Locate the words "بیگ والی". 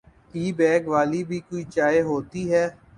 0.57-1.21